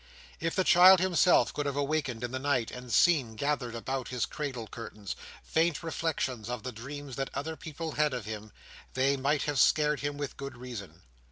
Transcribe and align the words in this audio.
If 0.39 0.55
the 0.55 0.63
child 0.63 0.99
himself 0.99 1.53
could 1.53 1.67
have 1.67 1.75
awakened 1.75 2.23
in 2.23 2.31
the 2.31 2.39
night, 2.39 2.71
and 2.71 2.91
seen, 2.91 3.35
gathered 3.35 3.75
about 3.75 4.07
his 4.07 4.25
cradle 4.25 4.65
curtains, 4.65 5.15
faint 5.43 5.83
reflections 5.83 6.49
of 6.49 6.63
the 6.63 6.71
dreams 6.71 7.17
that 7.17 7.29
other 7.35 7.55
people 7.55 7.91
had 7.91 8.11
of 8.11 8.25
him, 8.25 8.51
they 8.95 9.15
might 9.15 9.43
have 9.43 9.59
scared 9.59 9.99
him, 9.99 10.17
with 10.17 10.37
good 10.37 10.57
reason. 10.57 11.03